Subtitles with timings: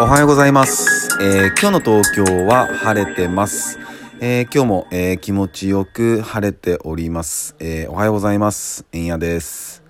[0.00, 1.08] おはようございます。
[1.20, 3.80] えー今日の東京は晴れてます。
[4.20, 7.56] えー今日も、えー気持ちよく晴れております。
[7.58, 8.86] えーおはようございます。
[8.92, 9.82] えんやです。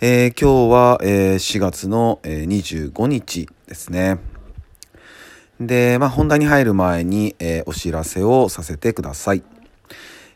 [0.00, 4.20] え今日は、えー4月の、えー25日ですね。
[5.60, 9.42] で、まあ、本題に入る前に、えーお知らせをさせてください。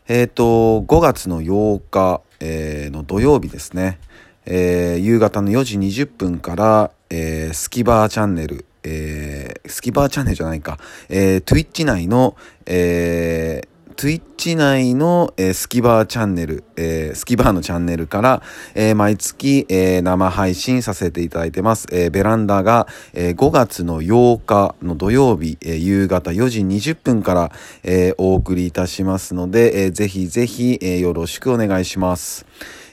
[0.07, 3.99] えっ、と、5月の8日、えーの土曜日ですね。
[4.45, 10.77] えー夕方の4時20分から、えースキバーチャンネル、えースキバーチャンネルじゃないか、
[11.09, 18.43] えー、Twitch 内の、えー Twitch 内の、えースキバーチャンネル、えースキバーのチャンネルから、
[18.75, 21.87] えー毎月、えー生配信させていただいてます。
[21.91, 27.51] えーベランダが、えー5月の8日の土曜日、えー夕方4時20分から、
[27.83, 32.45] えーお送りいたしますので、えーぜひぜひ、えーよろしくお願いします。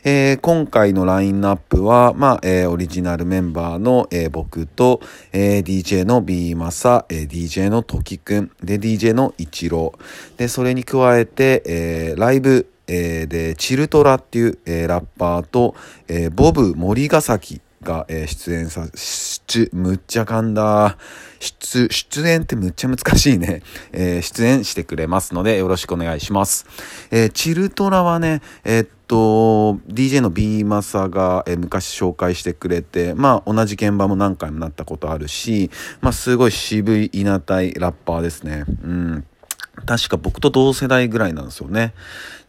[0.06, 5.00] えー今回のラインナップは、まあ、えーオリジナルメンバーの、えー僕と、
[5.32, 10.38] え DJ の B マサ、え DJ のトキくん、で、DJ のイチロー。
[10.38, 15.74] で、それに加えて、えライブ、えで、チルトラっていう、えラッパーと、
[16.06, 20.98] えボブ森ヶ崎が、えー出演さ、出、むっちゃ噛んだ。
[21.40, 23.62] 出、出演ってむっちゃ難しいね。
[23.92, 26.66] えー出演してくれますので、よろしくお願いします。
[27.10, 38.64] えーチルトラはね、えーと、DJ の B マサが、え昔紹介してくれて、まあ、同じ現場も何回もなったことあるし、まあ、すごい渋い稲体ラッパーですね。
[38.82, 39.26] うん。
[39.86, 41.94] 確か僕と同世代ぐらいなんですよね。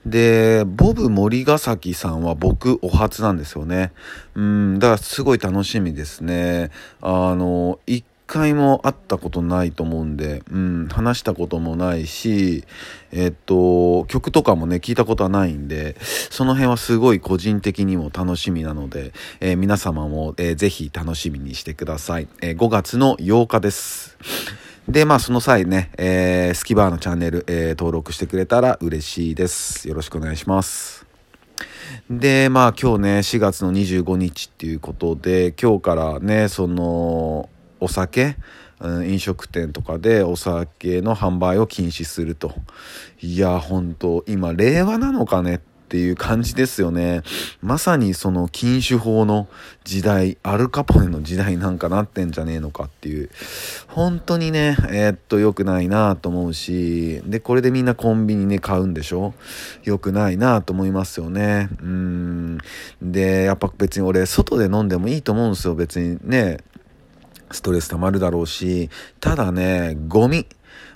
[0.06, 3.92] で、ボブ森ヶ崎さんは僕お初なんですよね。
[4.36, 6.70] うん、だからすごい楽しみですね。
[7.02, 12.64] あの、一回も会ったことないと思うんで、うん、話したこともないし、
[13.12, 15.96] えっと、曲とかもね、聞いたことはないんで、
[16.30, 22.28] その辺はすごい個人的にも楽しみなので、えー皆様も、えーぜひ楽しみにしてください。
[22.42, 24.18] えー5月の8日です。
[24.88, 29.88] で、まあ、その際ね、えースキバーのチャンネル、えー登録してくれたら嬉しいです。
[29.88, 31.06] よろしくお願いします。
[32.10, 37.50] で、まあ、今日ね、4月の25日っていうことで、今日からね、その、
[37.80, 38.36] お酒、
[38.80, 42.54] うん飲食店とかでお酒の販売を禁止すると。
[43.22, 47.22] いや、本当今、令和なのかねっていう感じですよね。
[47.62, 49.48] まさにその禁酒法の
[49.86, 53.30] 時代、アルカポネの時代なんかなってんじゃねえのかっていう。
[53.88, 59.34] 本当にね、えーっと、良くないなと思うし、で、これでみんなコンビニね、買うんでしょ？
[59.86, 61.70] 良くないなと思いますよね。
[61.82, 62.58] うん。
[63.02, 65.76] で、やっぱ別に俺、外で飲んでもいいと思うんですよ。
[65.76, 66.58] 別にね、
[67.52, 68.90] ストレス溜まるだろうし、
[69.20, 70.48] ただね、ゴミ。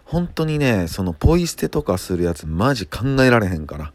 [0.04, 3.94] 本当にね、そのポイ捨てとかするやつマジ考えられへんから。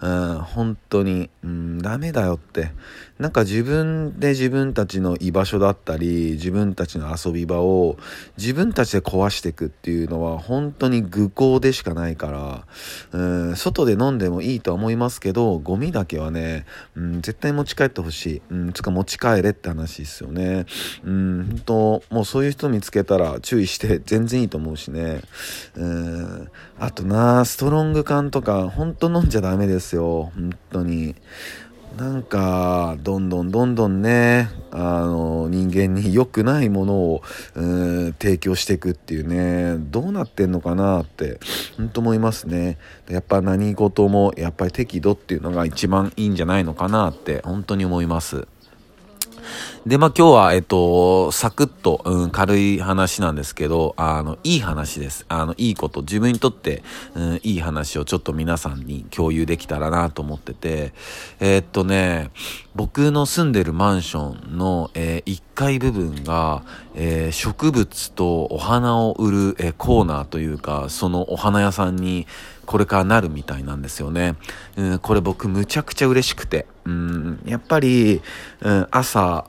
[0.00, 2.72] うん、本当に、うん、ダメだよって。
[3.18, 7.96] なんか自分で自分たちの居場所だったり、自分たちの遊び場を
[8.36, 12.66] 自分たちで壊していくっていうのは本当に愚行でしかないから、
[13.12, 18.42] うん、外で飲んでもいいとは思いますけど、ゴミだけはね、うん、絶対持ち帰ってほしい。
[18.50, 20.66] うん、つか持ち帰れって話ですよね。
[21.02, 25.22] うん、本当もうそういう人見つけたら注意して全然いいと思うしね。
[25.74, 30.32] うん、あとな、ストロング缶とか本当飲んじゃダメですですよ。
[30.34, 31.14] 本当に。
[31.96, 37.22] なんか、どんどんどんどんね、あの、人間に良くないものを、
[37.54, 41.40] うん、提供していくっていうね、どうなってんのかなって、
[41.78, 42.76] 本当思いますね。
[43.08, 48.46] やっぱ何事も、やっぱり適度っていうのが一番いいんじゃないのかなって、本当に思います。
[49.86, 55.24] で、まあ、今日は、えっと、サクッと、うん、軽い話なんですけど、あの、いい話です。
[55.28, 56.82] あの、いいこと、自分にとって、
[57.14, 60.92] うん、いい話をちょっと皆さんに共有できたらなと思ってて、
[61.38, 62.32] えっとね、
[62.74, 66.64] 僕の住んでるマンションの、え1階部分が、
[66.96, 72.26] えー植物とお花を売る、えコーナーというか、そのお花屋さんに、
[72.64, 74.34] これからなるみたいなんですよね。
[74.76, 76.66] うん、これ僕むちゃくちゃ嬉しくて。
[76.84, 78.20] うん、やっぱり、
[78.62, 79.46] うん、朝、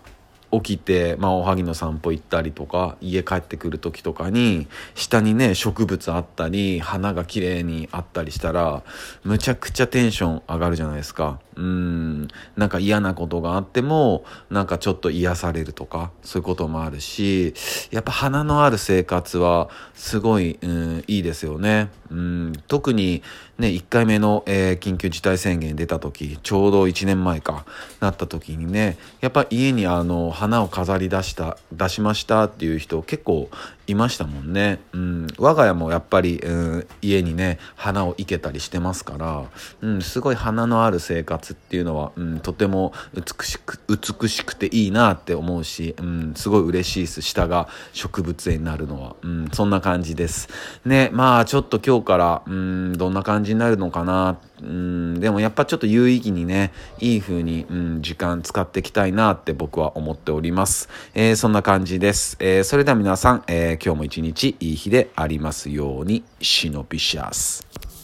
[0.52, 8.84] 起きて、まあ、おはぎの散歩行ったりとか、家帰ってくる時とかに、下にね、植物あったり、花が綺麗にあったりしたら、
[9.24, 11.40] むちゃくちゃテンション上がるじゃないですか。
[11.58, 17.54] うん、なんか嫌なことがあっても、なんかちょっと癒されるとか、そういうこともあるし、
[17.92, 21.90] やっぱ花のある生活は、すごい、うん、いいですよね。
[22.10, 23.22] うん、特に
[23.58, 27.66] ね、1回目の、えー、緊急事態宣言出た時、ちょうど1年前か、
[28.00, 33.50] なった時にね、やっぱ家にあの、花を飾り出した、出しましたっていう人結構
[33.88, 34.80] いましたもんね。
[34.92, 39.46] うん、我が家もやっぱり、うん、家にね、花を生けたりしてますから、
[39.82, 47.22] うん、すごい花のある生活っていうのは、うん、とても美しく、美しくていいなって思うし、うん、すごい嬉しいです。
[47.22, 49.16] 下が植物園になるのは。
[49.22, 50.50] うん、そんな感じです。
[50.86, 54.38] ね、まあちょっと今日から、うん、どんな感じじになるのかな。
[54.62, 60.90] うん、でもやっぱちょっと有意義にね、いい風に、うん、時間使っていきたいなって僕は思っております。
[61.16, 62.38] えー、そんな感じです。
[62.40, 67.97] えー、それでは皆さん、えー、今日も一日いい日でありますように、シノピシャス。